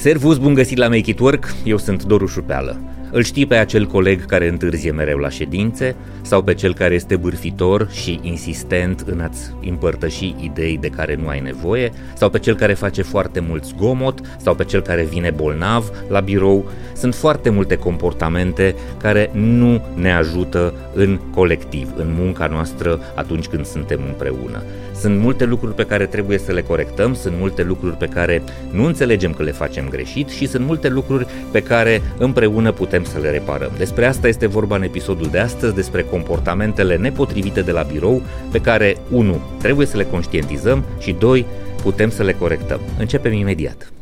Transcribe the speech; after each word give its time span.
Servus, 0.00 0.38
bun 0.38 0.54
găsit 0.54 0.78
la 0.78 0.88
Make 0.88 1.10
It 1.10 1.18
Work, 1.18 1.54
eu 1.64 1.76
sunt 1.76 2.04
Doru 2.04 2.26
Șupeală. 2.26 2.80
Îl 3.10 3.22
știi 3.22 3.46
pe 3.46 3.54
acel 3.54 3.86
coleg 3.86 4.26
care 4.26 4.48
întârzie 4.48 4.90
mereu 4.90 5.18
la 5.18 5.28
ședințe 5.28 5.96
sau 6.22 6.42
pe 6.42 6.54
cel 6.54 6.74
care 6.74 6.94
este 6.94 7.16
bârfitor 7.16 7.88
și 7.90 8.20
insistent 8.22 9.04
în 9.06 9.20
a-ți 9.20 9.54
împărtăși 9.68 10.34
idei 10.40 10.78
de 10.78 10.88
care 10.88 11.14
nu 11.14 11.28
ai 11.28 11.40
nevoie 11.40 11.92
sau 12.14 12.30
pe 12.30 12.38
cel 12.38 12.54
care 12.54 12.74
face 12.74 13.02
foarte 13.02 13.40
mult 13.40 13.64
zgomot 13.64 14.20
sau 14.38 14.54
pe 14.54 14.64
cel 14.64 14.80
care 14.80 15.04
vine 15.04 15.30
bolnav 15.30 15.90
la 16.08 16.20
birou. 16.20 16.70
Sunt 16.94 17.14
foarte 17.14 17.50
multe 17.50 17.76
comportamente 17.76 18.74
care 19.00 19.30
nu 19.32 19.82
ne 19.94 20.12
ajută 20.12 20.74
în 20.94 21.20
colectiv, 21.34 21.88
în 21.96 22.14
munca 22.18 22.46
noastră 22.46 23.00
atunci 23.14 23.46
când 23.46 23.66
suntem 23.66 24.00
împreună. 24.06 24.62
Sunt 25.00 25.18
multe 25.18 25.44
lucruri 25.44 25.74
pe 25.74 25.86
care 25.86 26.06
trebuie 26.06 26.38
să 26.38 26.52
le 26.52 26.62
corectăm, 26.62 27.14
sunt 27.14 27.34
multe 27.38 27.62
lucruri 27.62 27.96
pe 27.96 28.06
care 28.06 28.42
nu 28.70 28.84
înțelegem 28.84 29.32
că 29.32 29.42
le 29.42 29.50
facem 29.50 29.88
greșit 29.88 30.28
și 30.28 30.46
sunt 30.46 30.66
multe 30.66 30.88
lucruri 30.88 31.26
pe 31.50 31.62
care 31.62 32.02
împreună 32.18 32.72
putem 32.72 33.04
să 33.04 33.18
le 33.18 33.30
reparăm. 33.30 33.70
Despre 33.76 34.06
asta 34.06 34.28
este 34.28 34.46
vorba 34.46 34.76
în 34.76 34.82
episodul 34.82 35.28
de 35.30 35.38
astăzi, 35.38 35.74
despre 35.74 36.02
comportamentele 36.02 36.96
nepotrivite 36.96 37.60
de 37.60 37.70
la 37.70 37.82
birou 37.82 38.22
pe 38.52 38.60
care 38.60 38.96
1. 39.10 39.40
trebuie 39.58 39.86
să 39.86 39.96
le 39.96 40.04
conștientizăm 40.04 40.84
și 40.98 41.12
2. 41.12 41.46
putem 41.82 42.10
să 42.10 42.22
le 42.22 42.32
corectăm. 42.32 42.80
Începem 42.98 43.32
imediat. 43.32 43.92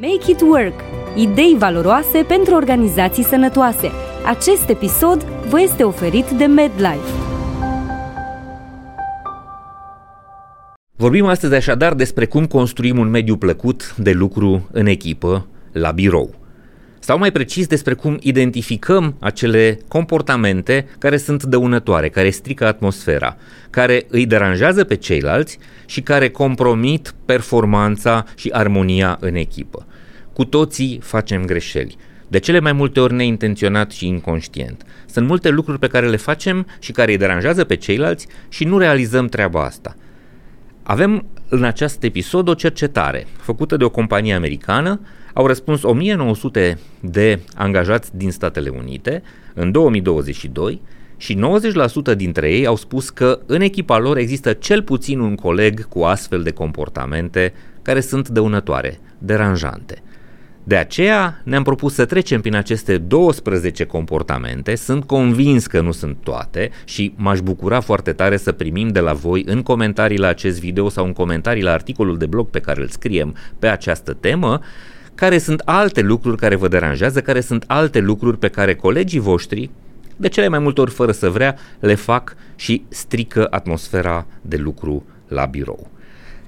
Make 0.00 0.30
it 0.30 0.40
work. 0.40 0.80
Idei 1.14 1.56
valoroase 1.58 2.24
pentru 2.28 2.54
organizații 2.54 3.24
sănătoase. 3.24 3.90
Acest 4.26 4.68
episod 4.68 5.22
vă 5.48 5.60
este 5.60 5.82
oferit 5.82 6.30
de 6.30 6.44
MedLife. 6.44 7.33
Vorbim 11.04 11.26
astăzi 11.26 11.54
așadar 11.54 11.94
despre 11.94 12.26
cum 12.26 12.46
construim 12.46 12.98
un 12.98 13.08
mediu 13.08 13.36
plăcut 13.36 13.94
de 13.96 14.12
lucru 14.12 14.68
în 14.72 14.86
echipă, 14.86 15.46
la 15.72 15.90
birou. 15.90 16.34
Sau 16.98 17.18
mai 17.18 17.32
precis 17.32 17.66
despre 17.66 17.94
cum 17.94 18.16
identificăm 18.20 19.16
acele 19.20 19.78
comportamente 19.88 20.86
care 20.98 21.16
sunt 21.16 21.42
dăunătoare, 21.42 22.08
care 22.08 22.30
strică 22.30 22.66
atmosfera, 22.66 23.36
care 23.70 24.06
îi 24.08 24.26
deranjează 24.26 24.84
pe 24.84 24.94
ceilalți 24.94 25.58
și 25.86 26.00
care 26.00 26.30
compromit 26.30 27.14
performanța 27.24 28.24
și 28.36 28.50
armonia 28.52 29.16
în 29.20 29.34
echipă. 29.34 29.86
Cu 30.32 30.44
toții 30.44 30.98
facem 31.02 31.44
greșeli. 31.44 31.96
De 32.28 32.38
cele 32.38 32.60
mai 32.60 32.72
multe 32.72 33.00
ori 33.00 33.14
neintenționat 33.14 33.90
și 33.90 34.06
inconștient. 34.06 34.82
Sunt 35.06 35.26
multe 35.26 35.48
lucruri 35.48 35.78
pe 35.78 35.86
care 35.86 36.08
le 36.08 36.16
facem 36.16 36.66
și 36.78 36.92
care 36.92 37.10
îi 37.10 37.18
deranjează 37.18 37.64
pe 37.64 37.76
ceilalți 37.76 38.26
și 38.48 38.64
nu 38.64 38.78
realizăm 38.78 39.26
treaba 39.26 39.64
asta– 39.64 39.96
avem 40.86 41.26
în 41.48 41.64
acest 41.64 42.02
episod 42.02 42.48
o 42.48 42.54
cercetare 42.54 43.26
făcută 43.36 43.76
de 43.76 43.84
o 43.84 43.90
companie 43.90 44.34
americană. 44.34 45.00
Au 45.32 45.46
răspuns 45.46 45.82
1900 45.82 46.78
de 47.00 47.40
angajați 47.54 48.16
din 48.16 48.30
Statele 48.30 48.68
Unite 48.68 49.22
în 49.54 49.72
2022 49.72 50.80
și 51.16 51.38
90% 52.12 52.16
dintre 52.16 52.52
ei 52.52 52.66
au 52.66 52.76
spus 52.76 53.10
că 53.10 53.40
în 53.46 53.60
echipa 53.60 53.98
lor 53.98 54.16
există 54.16 54.52
cel 54.52 54.82
puțin 54.82 55.18
un 55.18 55.34
coleg 55.34 55.88
cu 55.88 56.02
astfel 56.02 56.42
de 56.42 56.50
comportamente 56.50 57.52
care 57.82 58.00
sunt 58.00 58.28
dăunătoare, 58.28 59.00
deranjante. 59.18 60.02
De 60.66 60.76
aceea 60.76 61.40
ne-am 61.42 61.62
propus 61.62 61.94
să 61.94 62.04
trecem 62.04 62.40
prin 62.40 62.54
aceste 62.54 62.98
12 62.98 63.84
comportamente, 63.84 64.74
sunt 64.74 65.04
convins 65.04 65.66
că 65.66 65.80
nu 65.80 65.92
sunt 65.92 66.16
toate 66.22 66.70
și 66.84 67.14
m-aș 67.16 67.40
bucura 67.40 67.80
foarte 67.80 68.12
tare 68.12 68.36
să 68.36 68.52
primim 68.52 68.88
de 68.88 69.00
la 69.00 69.12
voi 69.12 69.42
în 69.46 69.62
comentarii 69.62 70.18
la 70.18 70.28
acest 70.28 70.60
video 70.60 70.88
sau 70.88 71.04
în 71.04 71.12
comentarii 71.12 71.62
la 71.62 71.72
articolul 71.72 72.18
de 72.18 72.26
blog 72.26 72.48
pe 72.48 72.60
care 72.60 72.80
îl 72.80 72.88
scriem 72.88 73.36
pe 73.58 73.66
această 73.66 74.12
temă, 74.12 74.60
care 75.14 75.38
sunt 75.38 75.60
alte 75.64 76.00
lucruri 76.00 76.36
care 76.36 76.54
vă 76.54 76.68
deranjează, 76.68 77.20
care 77.20 77.40
sunt 77.40 77.64
alte 77.66 78.00
lucruri 78.00 78.38
pe 78.38 78.48
care 78.48 78.74
colegii 78.74 79.20
voștri, 79.20 79.70
de 80.16 80.28
cele 80.28 80.48
mai 80.48 80.58
multe 80.58 80.80
ori 80.80 80.90
fără 80.90 81.12
să 81.12 81.30
vrea, 81.30 81.56
le 81.80 81.94
fac 81.94 82.36
și 82.56 82.84
strică 82.88 83.46
atmosfera 83.50 84.26
de 84.40 84.56
lucru 84.56 85.06
la 85.28 85.44
birou. 85.44 85.90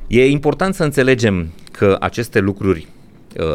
E 0.06 0.26
important 0.26 0.75
să 0.75 0.84
înțelegem 0.84 1.49
că 1.71 1.97
aceste 2.00 2.38
lucruri 2.41 2.87
Uh, 2.96 2.96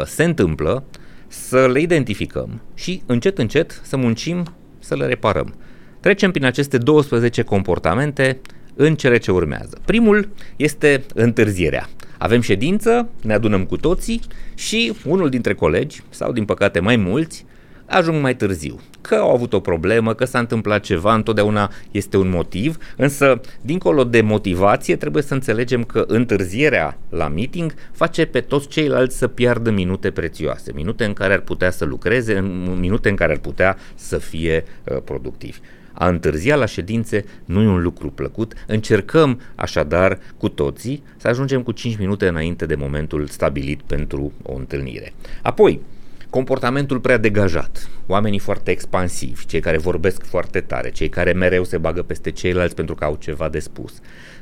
se 0.05 0.23
întâmplă, 0.23 0.83
să 1.27 1.67
le 1.67 1.79
identificăm 1.79 2.61
și 2.73 3.01
încet 3.05 3.37
încet 3.37 3.81
să 3.83 3.97
muncim 3.97 4.43
să 4.79 4.95
le 4.95 5.05
reparăm. 5.05 5.55
Trecem 5.99 6.31
prin 6.31 6.45
aceste 6.45 6.77
12 6.77 7.41
comportamente 7.41 8.39
în 8.75 8.95
cele 8.95 9.17
ce 9.17 9.31
urmează. 9.31 9.77
Primul 9.85 10.29
este 10.55 11.03
întârzierea. 11.13 11.89
Avem 12.17 12.41
ședință, 12.41 13.09
ne 13.23 13.33
adunăm 13.33 13.65
cu 13.65 13.77
toții 13.77 14.21
și 14.55 14.93
unul 15.05 15.29
dintre 15.29 15.53
colegi, 15.53 16.01
sau 16.09 16.31
din 16.31 16.45
păcate 16.45 16.79
mai 16.79 16.95
mulți, 16.95 17.45
ajung 17.91 18.21
mai 18.21 18.35
târziu. 18.35 18.79
Că 19.01 19.15
au 19.15 19.33
avut 19.33 19.53
o 19.53 19.59
problemă, 19.59 20.13
că 20.13 20.25
s-a 20.25 20.39
întâmplat 20.39 20.81
ceva, 20.83 21.13
întotdeauna 21.13 21.71
este 21.91 22.17
un 22.17 22.29
motiv, 22.29 22.77
însă, 22.97 23.41
dincolo 23.61 24.03
de 24.03 24.21
motivație, 24.21 24.95
trebuie 24.95 25.23
să 25.23 25.33
înțelegem 25.33 25.83
că 25.83 26.03
întârzierea 26.07 26.97
la 27.09 27.27
meeting 27.27 27.73
face 27.91 28.25
pe 28.25 28.41
toți 28.41 28.67
ceilalți 28.67 29.17
să 29.17 29.27
piardă 29.27 29.71
minute 29.71 30.11
prețioase, 30.11 30.71
minute 30.75 31.05
în 31.05 31.13
care 31.13 31.33
ar 31.33 31.39
putea 31.39 31.71
să 31.71 31.85
lucreze, 31.85 32.39
minute 32.79 33.09
în 33.09 33.15
care 33.15 33.31
ar 33.31 33.39
putea 33.39 33.77
să 33.95 34.17
fie 34.17 34.63
uh, 34.83 34.97
productivi. 35.03 35.57
A 35.93 36.07
întârzia 36.07 36.55
la 36.55 36.65
ședințe 36.65 37.25
nu 37.45 37.61
e 37.61 37.67
un 37.67 37.81
lucru 37.81 38.09
plăcut, 38.09 38.53
încercăm 38.67 39.41
așadar 39.55 40.19
cu 40.37 40.49
toții 40.49 41.03
să 41.17 41.27
ajungem 41.27 41.61
cu 41.61 41.71
5 41.71 41.97
minute 41.97 42.27
înainte 42.27 42.65
de 42.65 42.75
momentul 42.75 43.27
stabilit 43.27 43.81
pentru 43.81 44.31
o 44.43 44.55
întâlnire. 44.55 45.13
Apoi, 45.41 45.79
comportamentul 46.31 46.99
prea 46.99 47.17
degajat, 47.17 47.89
oamenii 48.07 48.39
foarte 48.39 48.71
expansivi, 48.71 49.45
cei 49.45 49.59
care 49.59 49.77
vorbesc 49.77 50.23
foarte 50.23 50.59
tare, 50.59 50.91
cei 50.91 51.09
care 51.09 51.31
mereu 51.31 51.63
se 51.63 51.77
bagă 51.77 52.01
peste 52.01 52.31
ceilalți 52.31 52.75
pentru 52.75 52.95
că 52.95 53.03
au 53.03 53.15
ceva 53.19 53.49
de 53.49 53.59
spus. 53.59 53.93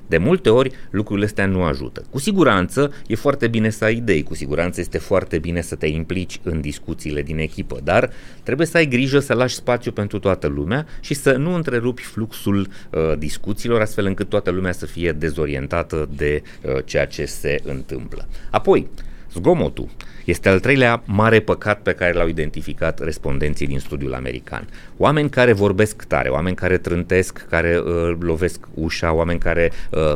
De 0.08 0.18
multe 0.18 0.50
ori 0.50 0.72
lucrurile 0.90 1.26
astea 1.26 1.46
nu 1.46 1.64
ajută. 1.64 2.04
Cu 2.10 2.20
siguranță 2.20 2.94
e 3.08 3.16
foarte 3.16 3.48
bine 3.48 3.70
să 3.70 3.84
ai 3.84 3.96
idei, 3.96 4.24
cu 4.24 4.36
siguranță 4.36 4.80
este 4.80 4.98
foarte 4.98 5.40
bine 5.40 5.62
să 5.62 5.76
te 5.76 5.88
implici 5.88 6.40
în 6.44 6.62
discuțiile 6.62 7.22
din 7.22 7.38
echipă, 7.38 7.80
dar 7.84 8.10
trebuie 8.44 8.68
să 8.68 8.78
ai 8.78 8.86
grijă 8.86 9.20
să 9.20 9.34
lași 9.34 9.56
spațiu 9.56 9.92
pentru 9.92 10.20
toată 10.20 10.48
lumea 10.48 10.86
și 11.00 11.14
să 11.14 11.32
nu 11.32 11.54
întrerupi 11.54 12.02
fluxul 12.02 12.68
uh, 12.90 13.18
discuțiilor 13.18 13.82
astfel 13.82 14.06
încât 14.06 14.30
toată 14.30 14.52
lumea 14.52 14.72
să 14.72 14.86
fie 14.86 15.12
dezorientată 15.12 16.10
de 16.16 16.42
uh, 16.62 16.78
ceea 16.86 17.06
ce 17.06 17.26
se 17.26 17.60
întâmplă. 17.64 18.28
Apoi, 18.52 18.88
zgomotul. 19.34 19.88
Este 20.26 20.50
al 20.50 20.60
treilea 20.60 21.04
mare 21.06 21.40
păcat 21.40 21.82
pe 21.82 21.94
care 21.94 22.14
l-au 22.14 22.28
identificat 22.28 23.00
respondenții 23.00 23.68
din 23.68 23.80
studiul 23.80 24.14
american. 24.14 24.68
Oameni 24.98 25.30
care 25.30 25.54
vorbesc 25.54 26.04
tare, 26.04 26.30
oameni 26.30 26.56
care 26.56 26.78
trântesc, 26.78 27.46
care 27.50 27.78
uh, 27.78 28.18
lovesc 28.20 28.68
ușa, 28.74 29.14
oameni 29.14 29.40
care 29.40 29.72
uh, 29.92 30.12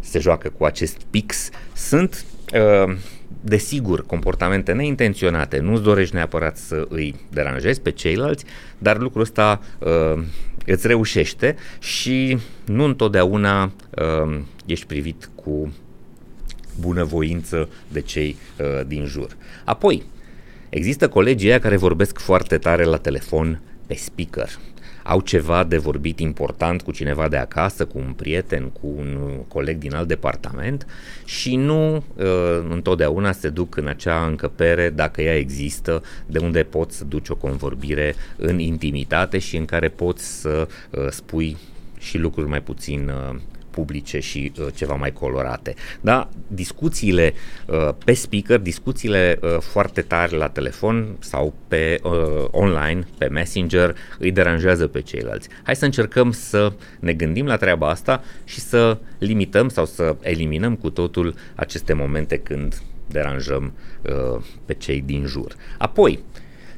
se 0.00 0.18
joacă 0.18 0.48
cu 0.48 0.64
acest 0.64 0.96
pix, 1.10 1.50
sunt 1.72 2.24
uh, 2.54 2.96
desigur, 3.40 4.06
comportamente 4.06 4.72
neintenționate, 4.72 5.58
nu-ți 5.58 5.82
dorești 5.82 6.14
neapărat 6.14 6.56
să 6.56 6.86
îi 6.88 7.14
deranjezi 7.30 7.80
pe 7.80 7.90
ceilalți, 7.90 8.44
dar 8.78 8.98
lucrul 8.98 9.22
ăsta 9.22 9.60
uh, 9.78 10.22
îți 10.66 10.86
reușește 10.86 11.56
și 11.78 12.38
nu 12.64 12.84
întotdeauna 12.84 13.62
uh, 13.64 14.38
ești 14.66 14.86
privit 14.86 15.30
cu 15.34 15.72
bunăvoință 16.80 17.68
de 17.88 18.00
cei 18.00 18.36
uh, 18.60 18.86
din 18.86 19.04
jur. 19.06 19.36
Apoi, 19.64 20.02
există 20.68 21.08
colegii 21.08 21.48
aia 21.48 21.60
care 21.60 21.76
vorbesc 21.76 22.18
foarte 22.18 22.58
tare 22.58 22.84
la 22.84 22.96
telefon 22.96 23.60
pe 23.86 23.94
speaker. 23.94 24.48
Au 25.02 25.20
ceva 25.20 25.64
de 25.64 25.76
vorbit 25.78 26.20
important 26.20 26.82
cu 26.82 26.90
cineva 26.90 27.28
de 27.28 27.36
acasă, 27.36 27.84
cu 27.84 27.98
un 27.98 28.12
prieten, 28.12 28.68
cu 28.80 28.94
un 28.96 29.40
coleg 29.48 29.78
din 29.78 29.94
alt 29.94 30.08
departament 30.08 30.86
și 31.24 31.56
nu 31.56 31.96
uh, 31.96 32.04
întotdeauna 32.68 33.32
se 33.32 33.48
duc 33.48 33.76
în 33.76 33.86
acea 33.86 34.26
încăpere, 34.26 34.90
dacă 34.90 35.22
ea 35.22 35.36
există, 35.36 36.02
de 36.26 36.38
unde 36.38 36.62
poți 36.62 36.96
să 36.96 37.04
duci 37.04 37.28
o 37.28 37.36
convorbire 37.36 38.14
în 38.36 38.58
intimitate 38.58 39.38
și 39.38 39.56
în 39.56 39.64
care 39.64 39.88
poți 39.88 40.40
să 40.40 40.68
uh, 40.90 41.06
spui 41.10 41.56
și 41.98 42.18
lucruri 42.18 42.48
mai 42.48 42.62
puțin 42.62 43.08
uh, 43.08 43.40
publice 43.78 44.18
și 44.18 44.52
uh, 44.58 44.66
ceva 44.74 44.94
mai 44.94 45.12
colorate. 45.12 45.74
Da, 46.00 46.28
discuțiile 46.46 47.32
uh, 47.66 47.88
pe 48.04 48.12
speaker, 48.12 48.58
discuțiile 48.58 49.38
uh, 49.42 49.56
foarte 49.60 50.00
tari 50.00 50.36
la 50.36 50.48
telefon 50.48 51.16
sau 51.18 51.54
pe 51.68 52.00
uh, 52.02 52.12
online, 52.50 53.06
pe 53.18 53.26
Messenger, 53.26 53.96
îi 54.18 54.32
deranjează 54.32 54.86
pe 54.86 55.00
ceilalți. 55.00 55.48
Hai 55.62 55.76
să 55.76 55.84
încercăm 55.84 56.32
să 56.32 56.72
ne 57.00 57.12
gândim 57.12 57.46
la 57.46 57.56
treaba 57.56 57.88
asta 57.88 58.22
și 58.44 58.60
să 58.60 58.98
limităm 59.18 59.68
sau 59.68 59.86
să 59.86 60.16
eliminăm 60.20 60.74
cu 60.76 60.90
totul 60.90 61.34
aceste 61.54 61.92
momente 61.92 62.36
când 62.36 62.82
deranjăm 63.06 63.72
uh, 64.02 64.40
pe 64.64 64.74
cei 64.74 65.02
din 65.06 65.26
jur. 65.26 65.54
Apoi, 65.78 66.18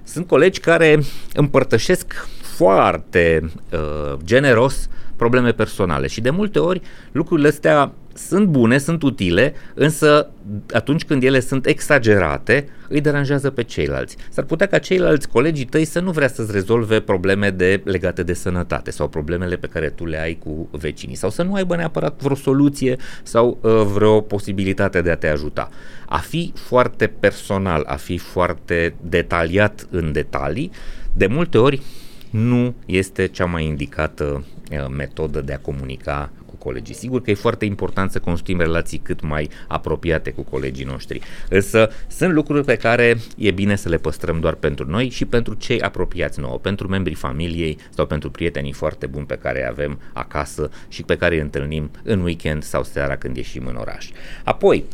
sunt 0.05 0.27
colegi 0.27 0.61
care 0.61 1.01
împărtășesc 1.35 2.29
foarte 2.43 3.51
uh, 3.73 4.19
generos 4.25 4.89
probleme 5.21 5.53
personale. 5.53 6.07
Și 6.07 6.21
de 6.21 6.31
multe 6.31 6.59
ori 6.59 6.81
lucrurile 7.13 7.49
astea 7.49 7.93
sunt 8.15 8.47
bune, 8.47 8.79
sunt 8.79 9.03
utile, 9.03 9.55
însă 9.75 10.31
atunci 10.73 11.05
când 11.05 11.23
ele 11.23 11.41
sunt 11.41 11.67
exagerate, 11.67 12.69
îi 12.89 13.01
deranjează 13.01 13.51
pe 13.51 13.63
ceilalți. 13.63 14.17
S-ar 14.31 14.45
putea 14.45 14.67
ca 14.67 14.79
ceilalți 14.79 15.29
colegii 15.29 15.65
tăi 15.65 15.85
să 15.85 16.01
nu 16.01 16.11
vrea 16.11 16.29
să-ți 16.29 16.53
rezolve 16.53 17.01
probleme 17.01 17.51
de, 17.51 17.81
legate 17.85 18.23
de 18.23 18.33
sănătate 18.33 18.91
sau 18.91 19.09
problemele 19.09 19.57
pe 19.57 19.67
care 19.67 19.89
tu 19.89 20.07
le 20.07 20.21
ai 20.21 20.39
cu 20.45 20.69
vecinii 20.71 21.17
sau 21.17 21.31
să 21.31 21.43
nu 21.43 21.55
aibă 21.55 21.77
neapărat 21.77 22.23
vreo 22.23 22.37
soluție 22.37 22.97
sau 23.23 23.59
uh, 23.61 23.83
vreo 23.93 24.21
posibilitate 24.21 25.01
de 25.01 25.11
a 25.11 25.17
te 25.17 25.29
ajuta. 25.29 25.69
A 26.07 26.19
fi 26.19 26.53
foarte 26.55 27.07
personal, 27.07 27.85
a 27.87 27.97
fi 27.97 28.19
foarte 28.19 28.95
detaliat 29.01 29.87
în 29.91 30.13
detalii, 30.13 30.71
de 31.13 31.27
multe 31.27 31.59
ori 31.59 31.83
nu 32.31 32.75
este 32.87 33.27
cea 33.27 33.45
mai 33.45 33.65
indicată 33.65 34.45
uh, 34.71 34.87
metodă 34.89 35.41
de 35.41 35.53
a 35.53 35.59
comunica 35.59 36.31
colegii. 36.61 36.95
Sigur 36.95 37.23
că 37.23 37.31
e 37.31 37.35
foarte 37.35 37.65
important 37.65 38.11
să 38.11 38.19
construim 38.19 38.59
relații 38.59 38.99
cât 38.99 39.21
mai 39.21 39.49
apropiate 39.69 40.31
cu 40.31 40.43
colegii 40.43 40.85
noștri, 40.85 41.21
însă 41.49 41.91
sunt 42.09 42.33
lucruri 42.33 42.65
pe 42.65 42.77
care 42.77 43.17
e 43.37 43.51
bine 43.51 43.77
să 43.77 43.89
le 43.89 43.97
păstrăm 43.97 44.41
doar 44.41 44.55
pentru 44.55 44.91
noi 44.91 45.09
și 45.09 45.25
pentru 45.25 45.55
cei 45.55 45.81
apropiați 45.81 46.41
nouă, 46.41 46.59
pentru 46.59 46.89
membrii 46.89 47.15
familiei 47.15 47.79
sau 47.91 48.07
pentru 48.07 48.31
prietenii 48.31 48.73
foarte 48.73 49.07
buni 49.07 49.27
pe 49.27 49.39
care 49.43 49.59
îi 49.59 49.69
avem 49.69 50.01
acasă 50.13 50.71
și 50.89 51.03
pe 51.03 51.17
care 51.17 51.35
îi 51.35 51.41
întâlnim 51.41 51.91
în 52.03 52.21
weekend 52.21 52.63
sau 52.63 52.85
seara 52.85 53.17
când 53.17 53.37
ieșim 53.37 53.67
în 53.67 53.77
oraș. 53.77 54.11
Apoi, 54.45 54.85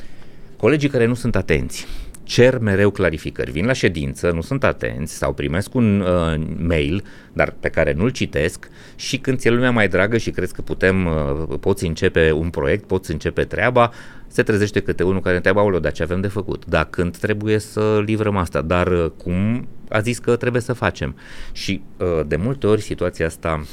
colegii 0.56 0.88
care 0.88 1.04
nu 1.06 1.14
sunt 1.14 1.36
atenți, 1.36 1.86
cer 2.26 2.58
mereu 2.58 2.90
clarificări. 2.90 3.50
Vin 3.50 3.66
la 3.66 3.72
ședință, 3.72 4.30
nu 4.30 4.40
sunt 4.40 4.64
atenți 4.64 5.16
sau 5.16 5.32
primesc 5.32 5.74
un 5.74 6.00
uh, 6.00 6.34
mail, 6.58 7.04
dar 7.32 7.54
pe 7.60 7.68
care 7.68 7.92
nu-l 7.92 8.10
citesc 8.10 8.68
și 8.96 9.18
când 9.18 9.38
ți-e 9.38 9.50
lumea 9.50 9.70
mai 9.70 9.88
dragă 9.88 10.16
și 10.16 10.30
crezi 10.30 10.52
că 10.52 10.62
putem, 10.62 11.06
uh, 11.06 11.58
poți 11.60 11.86
începe 11.86 12.32
un 12.32 12.50
proiect, 12.50 12.86
poți 12.86 13.10
începe 13.10 13.44
treaba, 13.44 13.90
se 14.26 14.42
trezește 14.42 14.80
câte 14.80 15.02
unul 15.02 15.20
care 15.20 15.34
întreabă, 15.34 15.60
aoleo, 15.60 15.78
dar 15.78 15.92
ce 15.92 16.02
avem 16.02 16.20
de 16.20 16.28
făcut? 16.28 16.64
Da, 16.66 16.84
când 16.84 17.16
trebuie 17.16 17.58
să 17.58 18.02
livrăm 18.04 18.36
asta? 18.36 18.60
Dar 18.60 18.86
uh, 18.86 19.10
cum 19.16 19.68
a 19.88 20.00
zis 20.00 20.18
că 20.18 20.36
trebuie 20.36 20.62
să 20.62 20.72
facem? 20.72 21.16
Și 21.52 21.82
uh, 21.96 22.26
de 22.26 22.36
multe 22.36 22.66
ori 22.66 22.80
situația 22.80 23.26
asta 23.26 23.64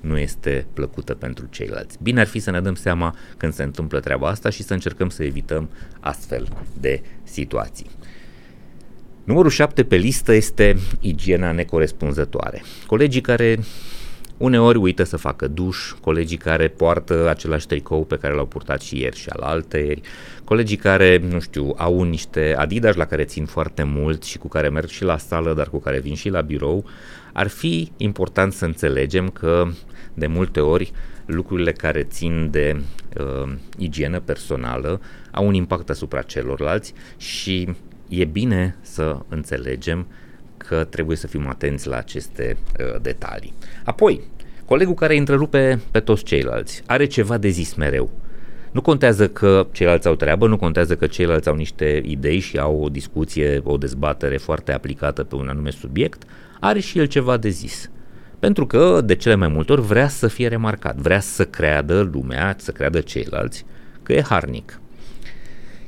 nu 0.00 0.18
este 0.18 0.66
plăcută 0.74 1.14
pentru 1.14 1.46
ceilalți. 1.50 1.98
Bine 2.02 2.20
ar 2.20 2.26
fi 2.26 2.38
să 2.38 2.50
ne 2.50 2.60
dăm 2.60 2.74
seama 2.74 3.16
când 3.36 3.52
se 3.52 3.62
întâmplă 3.62 4.00
treaba 4.00 4.28
asta 4.28 4.50
și 4.50 4.62
să 4.62 4.72
încercăm 4.72 5.08
să 5.08 5.24
evităm 5.24 5.68
astfel 6.00 6.48
de 6.80 7.02
situații. 7.22 7.90
Numărul 9.24 9.50
7 9.50 9.84
pe 9.84 9.96
listă 9.96 10.32
este 10.32 10.76
igiena 11.00 11.52
necorespunzătoare. 11.52 12.62
Colegii 12.86 13.20
care 13.20 13.58
uneori 14.38 14.78
uită 14.78 15.02
să 15.02 15.16
facă 15.16 15.48
duș, 15.48 15.92
colegii 16.00 16.36
care 16.36 16.68
poartă 16.68 17.28
același 17.28 17.66
tricou 17.66 18.04
pe 18.04 18.16
care 18.16 18.34
l-au 18.34 18.46
purtat 18.46 18.80
și 18.80 19.00
ieri 19.00 19.16
și 19.16 19.28
al 19.28 19.40
alteri, 19.40 20.00
colegii 20.44 20.76
care, 20.76 21.20
nu 21.30 21.40
știu, 21.40 21.74
au 21.76 22.02
niște 22.02 22.54
Adidas 22.58 22.94
la 22.94 23.04
care 23.04 23.24
țin 23.24 23.44
foarte 23.44 23.82
mult 23.82 24.22
și 24.22 24.38
cu 24.38 24.48
care 24.48 24.68
merg 24.68 24.88
și 24.88 25.04
la 25.04 25.16
sală, 25.16 25.54
dar 25.54 25.68
cu 25.68 25.78
care 25.78 26.00
vin 26.00 26.14
și 26.14 26.28
la 26.28 26.40
birou, 26.40 26.84
ar 27.32 27.48
fi 27.48 27.92
important 27.96 28.52
să 28.52 28.64
înțelegem 28.64 29.28
că 29.28 29.68
de 30.14 30.26
multe 30.26 30.60
ori 30.60 30.92
lucrurile 31.26 31.72
care 31.72 32.02
țin 32.02 32.50
de 32.50 32.80
uh, 33.20 33.52
igienă 33.78 34.20
personală 34.20 35.00
au 35.30 35.46
un 35.46 35.54
impact 35.54 35.90
asupra 35.90 36.22
celorlalți 36.22 36.92
și 37.16 37.68
e 38.08 38.24
bine 38.24 38.76
să 38.80 39.18
înțelegem 39.28 40.06
că 40.68 40.84
trebuie 40.84 41.16
să 41.16 41.26
fim 41.26 41.48
atenți 41.48 41.88
la 41.88 41.96
aceste 41.96 42.56
uh, 42.80 43.00
detalii. 43.02 43.54
Apoi, 43.84 44.20
colegul 44.64 44.94
care 44.94 45.12
îi 45.12 45.18
întrerupe 45.18 45.80
pe 45.90 46.00
toți 46.00 46.24
ceilalți 46.24 46.82
are 46.86 47.06
ceva 47.06 47.38
de 47.38 47.48
zis 47.48 47.74
mereu. 47.74 48.10
Nu 48.72 48.80
contează 48.80 49.28
că 49.28 49.66
ceilalți 49.72 50.06
au 50.06 50.14
treabă, 50.14 50.46
nu 50.46 50.56
contează 50.56 50.96
că 50.96 51.06
ceilalți 51.06 51.48
au 51.48 51.54
niște 51.54 52.02
idei 52.04 52.38
și 52.38 52.58
au 52.58 52.82
o 52.82 52.88
discuție, 52.88 53.60
o 53.64 53.76
dezbatere 53.76 54.36
foarte 54.36 54.72
aplicată 54.72 55.24
pe 55.24 55.34
un 55.34 55.48
anume 55.48 55.70
subiect, 55.70 56.22
are 56.60 56.80
și 56.80 56.98
el 56.98 57.06
ceva 57.06 57.36
de 57.36 57.48
zis. 57.48 57.90
Pentru 58.38 58.66
că, 58.66 59.00
de 59.04 59.14
cele 59.14 59.34
mai 59.34 59.48
multe 59.48 59.72
ori, 59.72 59.82
vrea 59.82 60.08
să 60.08 60.26
fie 60.26 60.48
remarcat, 60.48 60.96
vrea 60.96 61.20
să 61.20 61.44
creadă 61.44 62.10
lumea, 62.12 62.54
să 62.58 62.70
creadă 62.70 63.00
ceilalți 63.00 63.64
că 64.02 64.12
e 64.12 64.22
harnic. 64.22 64.80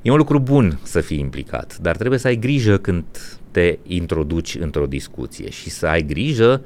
E 0.03 0.11
un 0.11 0.17
lucru 0.17 0.39
bun 0.39 0.79
să 0.83 1.01
fii 1.01 1.19
implicat, 1.19 1.79
dar 1.79 1.97
trebuie 1.97 2.19
să 2.19 2.27
ai 2.27 2.37
grijă 2.37 2.79
când 2.79 3.05
te 3.51 3.79
introduci 3.83 4.55
într-o 4.61 4.87
discuție 4.87 5.51
și 5.51 5.71
să 5.71 5.87
ai 5.87 6.03
grijă 6.03 6.63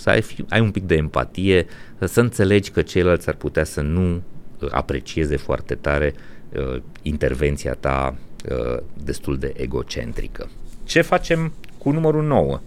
să 0.00 0.10
ai, 0.10 0.24
ai 0.48 0.60
un 0.60 0.70
pic 0.70 0.82
de 0.82 0.94
empatie, 0.94 1.66
să 1.98 2.20
înțelegi 2.20 2.70
că 2.70 2.82
ceilalți 2.82 3.28
ar 3.28 3.34
putea 3.34 3.64
să 3.64 3.80
nu 3.80 4.14
uh, 4.14 4.68
aprecieze 4.70 5.36
foarte 5.36 5.74
tare 5.74 6.14
uh, 6.52 6.82
intervenția 7.02 7.74
ta 7.74 8.16
uh, 8.50 8.82
destul 9.04 9.38
de 9.38 9.52
egocentrică. 9.56 10.48
Ce 10.84 11.00
facem 11.00 11.52
cu 11.78 11.90
numărul 11.90 12.22
9? 12.22 12.60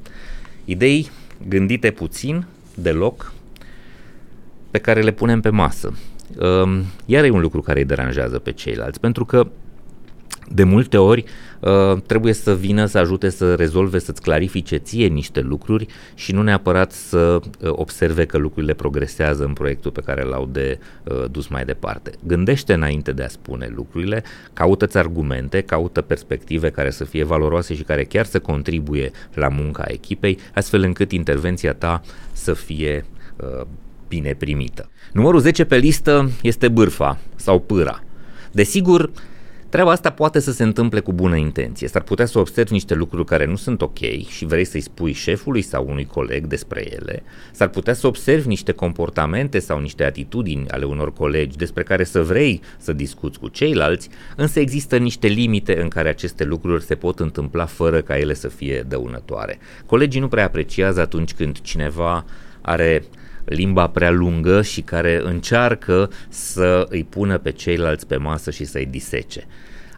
Idei 0.65 1.09
gândite 1.47 1.91
puțin, 1.91 2.45
deloc, 2.75 3.33
pe 4.71 4.79
care 4.79 5.01
le 5.01 5.11
punem 5.11 5.41
pe 5.41 5.49
masă. 5.49 5.93
Uh, 6.37 6.79
iar 7.05 7.23
e 7.23 7.29
un 7.29 7.41
lucru 7.41 7.61
care 7.61 7.79
îi 7.79 7.85
deranjează 7.85 8.39
pe 8.39 8.51
ceilalți, 8.51 8.99
pentru 8.99 9.25
că 9.25 9.47
de 10.49 10.63
multe 10.63 10.97
ori 10.97 11.23
uh, 11.59 12.01
trebuie 12.05 12.33
să 12.33 12.55
vină 12.55 12.85
să 12.85 12.97
ajute 12.97 13.29
să 13.29 13.55
rezolve, 13.55 13.99
să-ți 13.99 14.21
clarifice 14.21 14.75
ție 14.75 15.07
niște 15.07 15.41
lucruri 15.41 15.85
și 16.15 16.31
nu 16.31 16.41
neapărat 16.41 16.91
să 16.91 17.39
uh, 17.39 17.69
observe 17.71 18.25
că 18.25 18.37
lucrurile 18.37 18.73
progresează 18.73 19.43
în 19.43 19.53
proiectul 19.53 19.91
pe 19.91 20.01
care 20.01 20.23
l-au 20.23 20.45
de 20.45 20.79
uh, 21.03 21.23
dus 21.31 21.47
mai 21.47 21.65
departe. 21.65 22.11
Gândește 22.23 22.73
înainte 22.73 23.11
de 23.11 23.23
a 23.23 23.27
spune 23.27 23.71
lucrurile, 23.75 24.23
caută-ți 24.53 24.97
argumente, 24.97 25.61
caută 25.61 26.01
perspective 26.01 26.69
care 26.69 26.89
să 26.89 27.03
fie 27.03 27.23
valoroase 27.23 27.75
și 27.75 27.83
care 27.83 28.03
chiar 28.03 28.25
să 28.25 28.39
contribuie 28.39 29.11
la 29.33 29.47
munca 29.47 29.83
echipei, 29.87 30.37
astfel 30.53 30.83
încât 30.83 31.11
intervenția 31.11 31.73
ta 31.73 32.01
să 32.31 32.53
fie 32.53 33.05
bine 34.07 34.33
primită. 34.37 34.89
Numărul 35.13 35.39
10 35.39 35.63
pe 35.63 35.77
listă 35.77 36.29
este 36.41 36.67
bârfa 36.67 37.19
sau 37.35 37.59
pâra. 37.59 38.03
Desigur, 38.51 39.11
Treaba 39.73 39.91
asta 39.91 40.11
poate 40.11 40.39
să 40.39 40.51
se 40.51 40.63
întâmple 40.63 40.99
cu 40.99 41.13
bună 41.13 41.35
intenție. 41.35 41.87
S-ar 41.87 42.01
putea 42.01 42.25
să 42.25 42.39
observi 42.39 42.71
niște 42.71 42.93
lucruri 42.93 43.25
care 43.25 43.45
nu 43.45 43.55
sunt 43.55 43.81
ok 43.81 43.97
și 44.27 44.45
vrei 44.45 44.65
să-i 44.65 44.81
spui 44.81 45.11
șefului 45.11 45.61
sau 45.61 45.85
unui 45.89 46.05
coleg 46.05 46.45
despre 46.45 46.93
ele. 46.93 47.23
S-ar 47.51 47.67
putea 47.67 47.93
să 47.93 48.07
observi 48.07 48.47
niște 48.47 48.71
comportamente 48.71 49.59
sau 49.59 49.79
niște 49.79 50.03
atitudini 50.03 50.69
ale 50.69 50.85
unor 50.85 51.13
colegi 51.13 51.57
despre 51.57 51.83
care 51.83 52.03
să 52.03 52.21
vrei 52.21 52.61
să 52.77 52.93
discuți 52.93 53.39
cu 53.39 53.47
ceilalți, 53.47 54.09
însă 54.35 54.59
există 54.59 54.97
niște 54.97 55.27
limite 55.27 55.81
în 55.81 55.87
care 55.87 56.09
aceste 56.09 56.43
lucruri 56.43 56.83
se 56.83 56.95
pot 56.95 57.19
întâmpla 57.19 57.65
fără 57.65 58.01
ca 58.01 58.17
ele 58.17 58.33
să 58.33 58.47
fie 58.47 58.85
dăunătoare. 58.87 59.59
Colegii 59.85 60.21
nu 60.21 60.27
prea 60.27 60.45
apreciază 60.45 61.01
atunci 61.01 61.33
când 61.33 61.61
cineva 61.61 62.25
are 62.61 63.03
limba 63.45 63.87
prea 63.87 64.11
lungă 64.11 64.61
și 64.61 64.81
care 64.81 65.21
încearcă 65.23 66.09
să 66.29 66.85
îi 66.89 67.03
pună 67.03 67.37
pe 67.37 67.51
ceilalți 67.51 68.07
pe 68.07 68.15
masă 68.15 68.51
și 68.51 68.65
să-i 68.65 68.85
disece. 68.85 69.47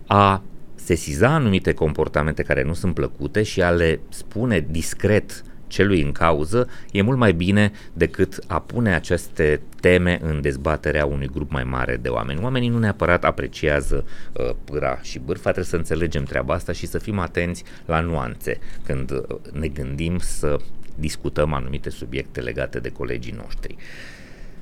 A 0.08 0.44
sesiza 0.76 1.28
anumite 1.28 1.74
comportamente 1.74 2.44
care 2.44 2.64
nu 2.64 2.74
sunt 2.74 2.94
plăcute 2.94 3.44
și 3.44 3.62
a 3.62 3.70
le 3.70 4.00
spune 4.10 4.68
discret 4.70 5.44
celui 5.68 6.02
în 6.02 6.12
cauză 6.12 6.68
e 6.92 7.02
mult 7.02 7.18
mai 7.18 7.34
bine 7.34 7.72
decât 7.94 8.40
a 8.48 8.60
pune 8.60 8.94
aceste 8.94 9.62
teme 9.80 10.20
în 10.22 10.42
dezbaterea 10.42 11.06
unui 11.06 11.28
grup 11.28 11.52
mai 11.52 11.64
mare 11.64 11.98
de 12.02 12.10
oameni. 12.10 12.40
Oamenii 12.44 12.70
nu 12.70 12.80
neapărat 12.80 13.24
apreciază 13.24 14.06
uh, 14.34 14.50
pâra 14.64 15.00
și 15.02 15.20
bârfa, 15.20 15.42
trebuie 15.42 15.66
să 15.66 15.76
înțelegem 15.76 16.24
treaba 16.24 16.54
asta 16.54 16.72
și 16.72 16.88
să 16.88 16.98
fim 16.98 17.20
atenți 17.20 17.64
la 17.86 18.00
nuanțe 18.00 18.60
când 18.86 19.12
uh, 19.12 19.38
ne 19.52 19.68
gândim 19.68 20.18
să 20.18 20.58
discutăm 20.96 21.54
anumite 21.54 21.90
subiecte 21.90 22.42
legate 22.42 22.80
de 22.80 22.90
colegii 22.90 23.36
noștri. 23.42 23.76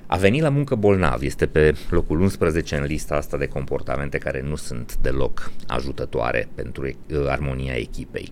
A 0.07 0.17
venit 0.17 0.41
la 0.41 0.49
muncă 0.49 0.75
bolnav 0.75 1.21
este 1.21 1.45
pe 1.45 1.75
locul 1.89 2.21
11 2.21 2.75
în 2.75 2.83
lista 2.83 3.15
asta 3.15 3.37
de 3.37 3.47
comportamente 3.47 4.17
care 4.17 4.41
nu 4.41 4.55
sunt 4.55 4.97
deloc 5.01 5.51
ajutătoare 5.67 6.47
pentru 6.55 6.83
uh, 6.83 7.25
armonia 7.27 7.73
echipei. 7.73 8.31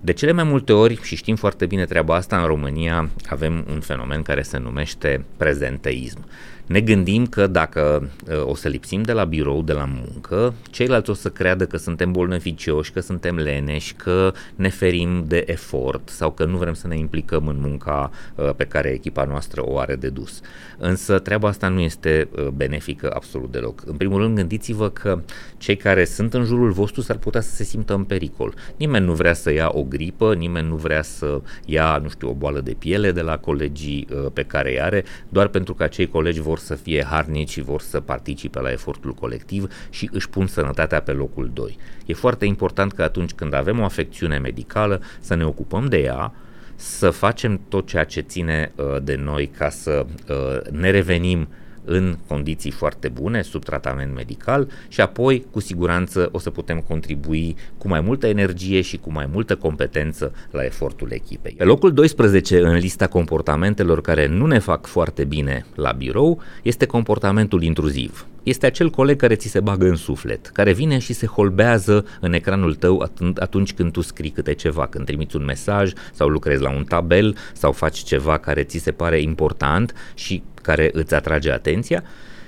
De 0.00 0.12
cele 0.12 0.32
mai 0.32 0.44
multe 0.44 0.72
ori, 0.72 0.98
și 1.02 1.16
știm 1.16 1.36
foarte 1.36 1.66
bine 1.66 1.84
treaba 1.84 2.14
asta, 2.14 2.40
în 2.40 2.46
România 2.46 3.10
avem 3.28 3.64
un 3.70 3.80
fenomen 3.80 4.22
care 4.22 4.42
se 4.42 4.58
numește 4.58 5.24
prezenteism. 5.36 6.24
Ne 6.66 6.80
gândim 6.80 7.26
că 7.26 7.46
dacă 7.46 8.10
uh, 8.28 8.46
o 8.46 8.54
să 8.54 8.68
lipsim 8.68 9.02
de 9.02 9.12
la 9.12 9.24
birou, 9.24 9.62
de 9.62 9.72
la 9.72 9.84
muncă, 9.84 10.54
ceilalți 10.70 11.10
o 11.10 11.14
să 11.14 11.28
creadă 11.28 11.66
că 11.66 11.76
suntem 11.76 12.12
bolnăficioși, 12.12 12.92
că 12.92 13.00
suntem 13.00 13.36
leneși, 13.36 13.94
că 13.94 14.32
ne 14.54 14.68
ferim 14.68 15.24
de 15.26 15.44
efort 15.46 16.08
sau 16.08 16.30
că 16.30 16.44
nu 16.44 16.56
vrem 16.56 16.74
să 16.74 16.86
ne 16.86 16.98
implicăm 16.98 17.46
în 17.46 17.56
munca 17.60 18.10
uh, 18.34 18.50
pe 18.56 18.64
care 18.64 18.88
echipa 18.88 19.24
noastră 19.24 19.62
o 19.64 19.78
are 19.78 19.96
de 19.96 20.08
dus. 20.08 20.40
Însă 20.78 21.18
treaba 21.18 21.48
asta 21.48 21.68
nu 21.68 21.80
este 21.80 22.28
uh, 22.36 22.46
benefică 22.46 23.10
absolut 23.14 23.50
deloc. 23.50 23.82
În 23.86 23.96
primul 23.96 24.20
rând, 24.20 24.36
gândiți-vă 24.36 24.88
că 24.88 25.20
cei 25.56 25.76
care 25.76 26.04
sunt 26.04 26.34
în 26.34 26.44
jurul 26.44 26.70
vostru 26.70 27.00
s-ar 27.00 27.16
putea 27.16 27.40
să 27.40 27.54
se 27.54 27.64
simtă 27.64 27.94
în 27.94 28.04
pericol. 28.04 28.54
Nimeni 28.76 29.04
nu 29.04 29.12
vrea 29.12 29.34
să 29.34 29.52
ia 29.52 29.70
o 29.72 29.82
gripă, 29.82 30.34
nimeni 30.34 30.68
nu 30.68 30.76
vrea 30.76 31.02
să 31.02 31.40
ia, 31.64 32.00
nu 32.02 32.08
știu, 32.08 32.28
o 32.28 32.32
boală 32.32 32.60
de 32.60 32.74
piele 32.78 33.12
de 33.12 33.20
la 33.20 33.38
colegii 33.38 34.08
pe 34.32 34.42
care 34.42 34.70
îi 34.70 34.80
are, 34.80 35.04
doar 35.28 35.48
pentru 35.48 35.74
că 35.74 35.82
acei 35.82 36.08
colegi 36.08 36.40
vor 36.40 36.53
vor 36.54 36.62
să 36.62 36.74
fie 36.74 37.04
harnici 37.04 37.50
și 37.50 37.60
vor 37.60 37.80
să 37.80 38.00
participe 38.00 38.60
la 38.60 38.70
efortul 38.70 39.14
colectiv 39.14 39.88
și 39.90 40.08
își 40.12 40.28
pun 40.28 40.46
sănătatea 40.46 41.00
pe 41.00 41.12
locul 41.12 41.50
2. 41.52 41.78
E 42.06 42.12
foarte 42.12 42.44
important 42.44 42.92
că 42.92 43.02
atunci 43.02 43.32
când 43.32 43.54
avem 43.54 43.80
o 43.80 43.84
afecțiune 43.84 44.38
medicală 44.38 45.00
să 45.20 45.34
ne 45.34 45.44
ocupăm 45.44 45.86
de 45.86 45.98
ea, 45.98 46.32
să 46.74 47.10
facem 47.10 47.60
tot 47.68 47.86
ceea 47.86 48.04
ce 48.04 48.20
ține 48.20 48.72
uh, 48.74 48.96
de 49.02 49.14
noi 49.14 49.46
ca 49.46 49.68
să 49.68 50.06
uh, 50.28 50.70
ne 50.70 50.90
revenim 50.90 51.48
în 51.84 52.16
condiții 52.26 52.70
foarte 52.70 53.08
bune, 53.08 53.42
sub 53.42 53.64
tratament 53.64 54.14
medical 54.14 54.68
și 54.88 55.00
apoi 55.00 55.46
cu 55.50 55.60
siguranță 55.60 56.28
o 56.32 56.38
să 56.38 56.50
putem 56.50 56.80
contribui 56.88 57.56
cu 57.78 57.88
mai 57.88 58.00
multă 58.00 58.26
energie 58.26 58.80
și 58.80 58.96
cu 58.96 59.12
mai 59.12 59.28
multă 59.32 59.56
competență 59.56 60.32
la 60.50 60.64
efortul 60.64 61.08
echipei. 61.10 61.54
Pe 61.58 61.64
locul 61.64 61.92
12 61.92 62.58
în 62.58 62.74
lista 62.74 63.06
comportamentelor 63.06 64.00
care 64.00 64.26
nu 64.26 64.46
ne 64.46 64.58
fac 64.58 64.86
foarte 64.86 65.24
bine 65.24 65.66
la 65.74 65.92
birou 65.92 66.42
este 66.62 66.86
comportamentul 66.86 67.62
intruziv. 67.62 68.26
Este 68.42 68.66
acel 68.66 68.90
coleg 68.90 69.18
care 69.18 69.34
ți 69.34 69.48
se 69.48 69.60
bagă 69.60 69.86
în 69.86 69.96
suflet, 69.96 70.46
care 70.46 70.72
vine 70.72 70.98
și 70.98 71.12
se 71.12 71.26
holbează 71.26 72.06
în 72.20 72.32
ecranul 72.32 72.74
tău 72.74 73.10
atunci 73.34 73.72
când 73.72 73.92
tu 73.92 74.00
scrii 74.00 74.30
câte 74.30 74.54
ceva, 74.54 74.86
când 74.86 75.04
trimiți 75.04 75.36
un 75.36 75.44
mesaj 75.44 75.92
sau 76.12 76.28
lucrezi 76.28 76.62
la 76.62 76.70
un 76.70 76.84
tabel 76.84 77.36
sau 77.52 77.72
faci 77.72 77.98
ceva 77.98 78.38
care 78.38 78.62
ți 78.62 78.78
se 78.78 78.92
pare 78.92 79.20
important 79.20 79.94
și 80.14 80.42
care 80.64 80.90
îți 80.92 81.14
atrage 81.14 81.50
atenția 81.50 82.04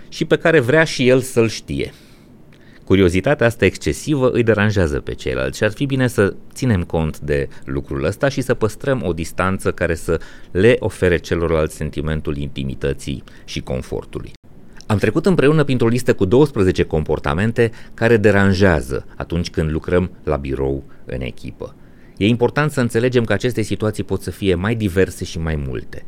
și 0.08 0.24
pe 0.24 0.36
care 0.36 0.60
vrea 0.60 0.84
și 0.84 1.08
el 1.08 1.20
să-l 1.20 1.48
știe. 1.48 1.92
Curiozitatea 2.84 3.46
asta 3.46 3.64
excesivă 3.64 4.30
îi 4.30 4.42
deranjează 4.42 5.00
pe 5.00 5.14
ceilalți 5.14 5.56
și 5.56 5.64
ar 5.64 5.70
fi 5.70 5.86
bine 5.86 6.06
să 6.08 6.34
ținem 6.52 6.82
cont 6.82 7.18
de 7.18 7.48
lucrul 7.64 8.04
ăsta 8.04 8.28
și 8.28 8.40
să 8.40 8.54
păstrăm 8.54 9.02
o 9.04 9.12
distanță 9.12 9.72
care 9.72 9.94
să 9.94 10.20
le 10.50 10.76
ofere 10.78 11.16
celorlalți 11.16 11.76
sentimentul 11.76 12.36
intimității 12.36 13.24
și 13.44 13.60
confortului. 13.60 14.32
Am 14.86 14.98
trecut 14.98 15.26
împreună 15.26 15.64
printr-o 15.64 15.88
listă 15.88 16.14
cu 16.14 16.24
12 16.24 16.82
comportamente 16.82 17.70
care 17.94 18.16
deranjează 18.16 19.06
atunci 19.16 19.50
când 19.50 19.70
lucrăm 19.70 20.10
la 20.24 20.36
birou 20.36 20.84
în 21.04 21.20
echipă. 21.20 21.74
E 22.16 22.26
important 22.26 22.70
să 22.70 22.80
înțelegem 22.80 23.24
că 23.24 23.32
aceste 23.32 23.62
situații 23.62 24.04
pot 24.04 24.22
să 24.22 24.30
fie 24.30 24.54
mai 24.54 24.74
diverse 24.74 25.24
și 25.24 25.38
mai 25.38 25.56
multe. 25.66 26.04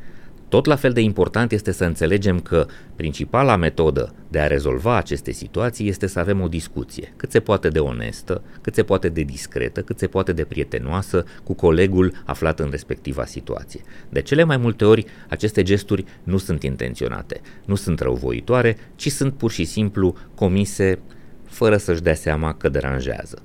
Tot 0.48 0.66
la 0.66 0.76
fel 0.76 0.92
de 0.92 1.00
important 1.00 1.52
este 1.52 1.72
să 1.72 1.84
înțelegem 1.84 2.40
că 2.40 2.66
principala 2.96 3.56
metodă 3.56 4.14
de 4.28 4.38
a 4.38 4.46
rezolva 4.46 4.96
aceste 4.96 5.30
situații 5.30 5.88
este 5.88 6.06
să 6.06 6.18
avem 6.18 6.40
o 6.40 6.48
discuție 6.48 7.12
cât 7.16 7.30
se 7.30 7.40
poate 7.40 7.68
de 7.68 7.78
onestă, 7.78 8.42
cât 8.60 8.74
se 8.74 8.82
poate 8.82 9.08
de 9.08 9.22
discretă, 9.22 9.80
cât 9.80 9.98
se 9.98 10.06
poate 10.06 10.32
de 10.32 10.44
prietenoasă 10.44 11.24
cu 11.44 11.52
colegul 11.54 12.22
aflat 12.24 12.60
în 12.60 12.70
respectiva 12.70 13.24
situație. 13.24 13.80
De 14.08 14.22
cele 14.22 14.44
mai 14.44 14.56
multe 14.56 14.84
ori, 14.84 15.04
aceste 15.28 15.62
gesturi 15.62 16.04
nu 16.22 16.36
sunt 16.36 16.62
intenționate, 16.62 17.40
nu 17.64 17.74
sunt 17.74 18.00
răuvoitoare, 18.00 18.76
ci 18.96 19.10
sunt 19.10 19.32
pur 19.32 19.50
și 19.50 19.64
simplu 19.64 20.14
comise 20.34 20.98
fără 21.44 21.76
să-și 21.76 22.02
dea 22.02 22.14
seama 22.14 22.54
că 22.54 22.68
deranjează. 22.68 23.42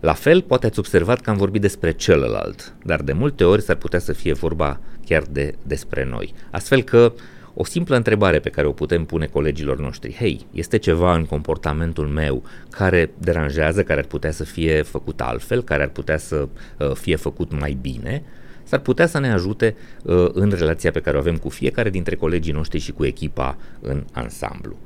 La 0.00 0.12
fel, 0.12 0.42
poate 0.42 0.66
ați 0.66 0.78
observat 0.78 1.20
că 1.20 1.30
am 1.30 1.36
vorbit 1.36 1.60
despre 1.60 1.92
celălalt, 1.92 2.74
dar 2.84 3.02
de 3.02 3.12
multe 3.12 3.44
ori 3.44 3.62
s-ar 3.62 3.76
putea 3.76 3.98
să 3.98 4.12
fie 4.12 4.32
vorba 4.32 4.80
chiar 5.04 5.22
de 5.30 5.54
despre 5.62 6.04
noi. 6.04 6.34
Astfel 6.50 6.82
că 6.82 7.12
o 7.54 7.64
simplă 7.64 7.96
întrebare 7.96 8.38
pe 8.38 8.50
care 8.50 8.66
o 8.66 8.72
putem 8.72 9.04
pune 9.04 9.26
colegilor 9.26 9.78
noștri, 9.78 10.14
hei, 10.14 10.46
este 10.52 10.76
ceva 10.76 11.14
în 11.14 11.24
comportamentul 11.24 12.06
meu 12.06 12.42
care 12.70 13.10
deranjează, 13.18 13.82
care 13.82 14.00
ar 14.00 14.06
putea 14.06 14.30
să 14.30 14.44
fie 14.44 14.82
făcut 14.82 15.20
altfel, 15.20 15.62
care 15.62 15.82
ar 15.82 15.88
putea 15.88 16.18
să 16.18 16.48
uh, 16.78 16.90
fie 16.92 17.16
făcut 17.16 17.58
mai 17.58 17.78
bine, 17.80 18.22
s-ar 18.62 18.80
putea 18.80 19.06
să 19.06 19.18
ne 19.18 19.32
ajute 19.32 19.76
uh, 20.02 20.28
în 20.32 20.50
relația 20.50 20.90
pe 20.90 21.00
care 21.00 21.16
o 21.16 21.20
avem 21.20 21.36
cu 21.36 21.48
fiecare 21.48 21.90
dintre 21.90 22.14
colegii 22.14 22.52
noștri 22.52 22.78
și 22.78 22.92
cu 22.92 23.04
echipa 23.04 23.56
în 23.80 24.04
ansamblu. 24.12 24.76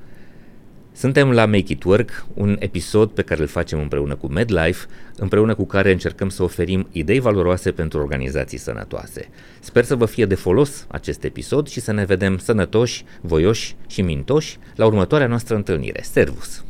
Suntem 0.92 1.30
la 1.30 1.47
Make 1.47 1.73
It 1.73 1.85
Work, 1.85 2.26
un 2.35 2.56
episod 2.59 3.11
pe 3.11 3.23
care 3.23 3.40
îl 3.40 3.47
facem 3.47 3.80
împreună 3.80 4.14
cu 4.14 4.26
MedLife, 4.26 4.87
împreună 5.16 5.54
cu 5.54 5.66
care 5.66 5.92
încercăm 5.92 6.28
să 6.28 6.42
oferim 6.42 6.88
idei 6.92 7.20
valoroase 7.20 7.70
pentru 7.70 7.99
organizații 7.99 8.59
sănătoase. 8.59 9.28
Sper 9.61 9.85
să 9.85 9.94
vă 9.94 10.06
fie 10.06 10.26
de 10.26 10.35
folos 10.35 10.87
acest 10.88 11.25
episod 11.25 11.68
și 11.68 11.80
să 11.80 11.92
ne 11.92 12.04
vedem 12.04 12.38
sănătoși, 12.38 13.04
voioși 13.20 13.76
și 13.87 14.02
mintoși 14.02 14.59
la 14.75 14.87
următoarea 14.87 15.26
noastră 15.26 15.54
întâlnire. 15.54 16.02
Servus! 16.02 16.64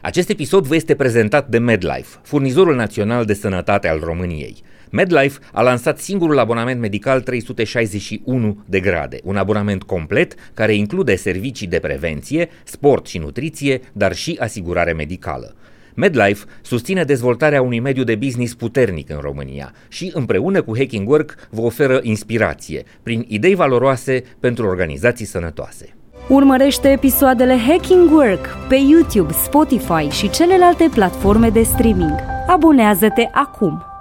Acest 0.00 0.28
episod 0.28 0.66
vă 0.66 0.74
este 0.74 0.94
prezentat 0.94 1.48
de 1.48 1.58
MedLife, 1.58 2.18
furnizorul 2.22 2.74
național 2.74 3.24
de 3.24 3.34
sănătate 3.34 3.88
al 3.88 4.00
României. 4.00 4.62
MedLife 4.90 5.38
a 5.52 5.62
lansat 5.62 5.98
singurul 5.98 6.38
abonament 6.38 6.80
medical 6.80 7.20
361 7.20 8.64
de 8.66 8.80
grade, 8.80 9.20
un 9.24 9.36
abonament 9.36 9.82
complet 9.82 10.34
care 10.54 10.74
include 10.74 11.16
servicii 11.16 11.66
de 11.66 11.78
prevenție, 11.78 12.48
sport 12.64 13.06
și 13.06 13.18
nutriție, 13.18 13.80
dar 13.92 14.14
și 14.14 14.36
asigurare 14.40 14.92
medicală. 14.92 15.54
MedLife 15.94 16.44
susține 16.62 17.04
dezvoltarea 17.04 17.62
unui 17.62 17.80
mediu 17.80 18.04
de 18.04 18.14
business 18.14 18.54
puternic 18.54 19.10
în 19.10 19.18
România 19.20 19.72
și 19.88 20.10
împreună 20.14 20.62
cu 20.62 20.76
Hacking 20.76 21.08
Work 21.08 21.48
vă 21.50 21.60
oferă 21.60 22.00
inspirație 22.02 22.84
prin 23.02 23.24
idei 23.28 23.54
valoroase 23.54 24.22
pentru 24.40 24.66
organizații 24.66 25.26
sănătoase. 25.26 25.94
Urmărește 26.28 26.88
episoadele 26.88 27.56
Hacking 27.68 28.10
Work 28.10 28.46
pe 28.68 28.76
YouTube, 28.90 29.32
Spotify 29.32 30.08
și 30.10 30.30
celelalte 30.30 30.88
platforme 30.94 31.48
de 31.48 31.62
streaming. 31.62 32.14
Abonează-te 32.46 33.28
acum! 33.32 33.95